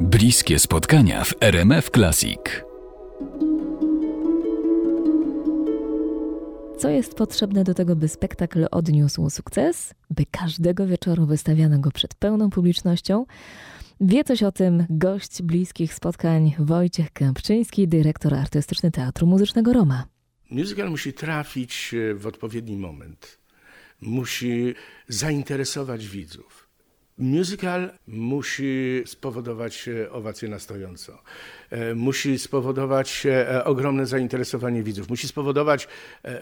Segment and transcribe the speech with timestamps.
[0.00, 2.40] Bliskie spotkania w RMF Classic.
[6.78, 9.94] Co jest potrzebne do tego, by spektakl odniósł sukces?
[10.10, 13.26] By każdego wieczoru wystawiano go przed pełną publicznością?
[14.00, 20.04] Wie coś o tym gość bliskich spotkań Wojciech Kępczyński, dyrektor artystyczny Teatru Muzycznego Roma.
[20.50, 23.39] Musical musi trafić e, w odpowiedni moment.
[24.00, 24.74] Musi
[25.08, 26.70] zainteresować widzów.
[27.20, 31.22] Musical musi spowodować e, owację na stojąco.
[31.70, 35.08] E, musi spowodować e, ogromne zainteresowanie widzów.
[35.08, 35.88] Musi spowodować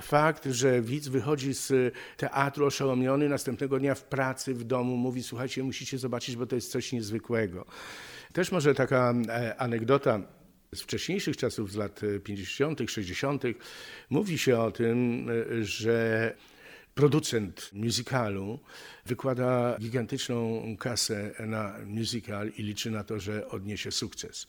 [0.00, 5.62] fakt, że widz wychodzi z teatru oszołomiony, następnego dnia w pracy, w domu mówi: Słuchajcie,
[5.62, 7.66] musicie zobaczyć, bo to jest coś niezwykłego.
[8.32, 9.14] Też może taka
[9.58, 10.20] anegdota
[10.74, 13.42] z wcześniejszych czasów, z lat 50., 60.,
[14.10, 15.26] mówi się o tym,
[15.60, 16.34] że
[16.94, 18.58] producent musicalu
[19.06, 24.46] wykłada gigantyczną kasę na musical i liczy na to, że odniesie sukces.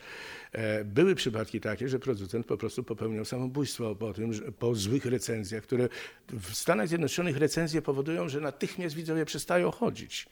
[0.52, 5.64] E, były przypadki takie, że producent po prostu popełniał samobójstwo po, tym, po złych recenzjach,
[5.64, 5.90] które
[6.28, 10.26] w Stanach Zjednoczonych recenzje powodują, że natychmiast widzowie przestają chodzić.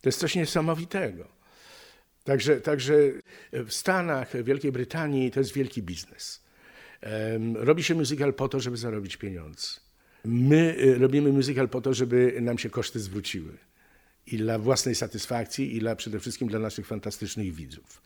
[0.00, 1.28] To jest coś niesamowitego.
[2.24, 2.94] Także, także
[3.52, 6.44] w Stanach, w Wielkiej Brytanii to jest wielki biznes.
[7.54, 9.85] Robi się musical po to, żeby zarobić pieniądze.
[10.26, 13.52] My y, robimy musical po to, żeby nam się koszty zwróciły.
[14.26, 18.02] I dla własnej satysfakcji, i dla, przede wszystkim dla naszych fantastycznych widzów.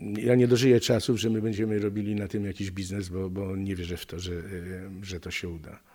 [0.00, 3.76] Ja nie dożyję czasów, że my będziemy robili na tym jakiś biznes, bo, bo nie
[3.76, 5.91] wierzę w to, że, y, że to się uda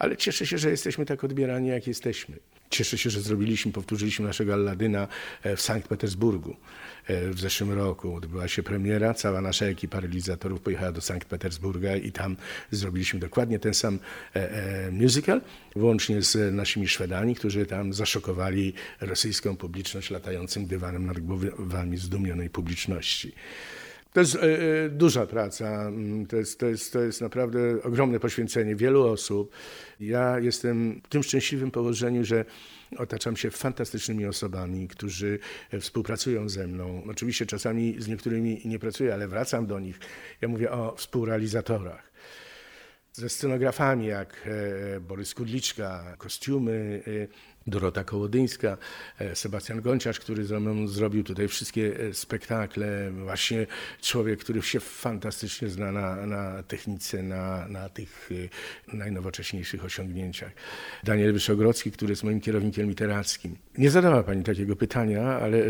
[0.00, 2.36] ale cieszę się, że jesteśmy tak odbierani, jak jesteśmy.
[2.70, 5.08] Cieszę się, że zrobiliśmy, powtórzyliśmy naszego Alladyna
[5.42, 6.56] e, w Sankt Petersburgu
[7.06, 8.14] e, w zeszłym roku.
[8.14, 12.36] Odbyła się premiera, cała nasza ekipa realizatorów pojechała do Sankt Petersburga i tam
[12.70, 13.98] zrobiliśmy dokładnie ten sam
[14.34, 15.40] e, musical,
[15.76, 23.32] włącznie z naszymi Szwedami, którzy tam zaszokowali rosyjską publiczność latającym dywanem nad głowami zdumionej publiczności.
[24.12, 28.20] To jest e, e, duża praca, mm, to jest, to, jest, to jest naprawdę ogromne
[28.20, 29.52] poświęcenie wielu osób.
[30.00, 32.44] Ja jestem w tym szczęśliwym położeniu, że
[32.96, 35.38] otaczam się fantastycznymi osobami, którzy
[35.80, 37.02] współpracują ze mną.
[37.10, 39.98] Oczywiście czasami z niektórymi nie pracuję, ale wracam do nich.
[40.40, 42.10] Ja mówię o współrealizatorach
[43.12, 44.48] ze scenografami jak
[44.96, 47.02] e, Borys Kudliczka, kostiumy,
[47.66, 48.76] Dorota Kołodyńska,
[49.18, 53.10] e, Sebastian Gonciarz, który ze mną zrobił tutaj wszystkie e, spektakle.
[53.10, 53.66] Właśnie
[54.00, 58.30] człowiek, który się fantastycznie zna na, na technice, na, na tych
[58.92, 60.52] e, najnowocześniejszych osiągnięciach.
[61.04, 63.56] Daniel Wyszogrodzki, który jest moim kierownikiem literackim.
[63.78, 65.62] Nie zadała Pani takiego pytania, ale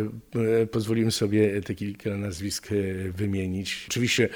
[0.71, 2.69] pozwoliłem sobie te kilka nazwisk
[3.15, 3.87] wymienić.
[3.89, 4.29] Oczywiście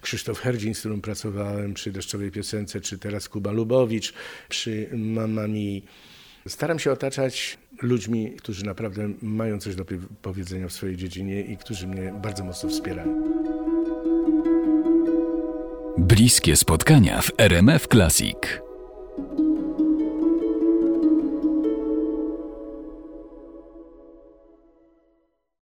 [0.00, 4.14] Krzysztof Herdzin, z którym pracowałem przy Deszczowej Piosence, czy teraz Kuba Lubowicz,
[4.48, 5.82] przy Mamami
[6.48, 9.84] Staram się otaczać ludźmi, którzy naprawdę mają coś do
[10.22, 13.22] powiedzenia w swojej dziedzinie i którzy mnie bardzo mocno wspierają.
[15.98, 18.65] Bliskie spotkania w RMF Classic.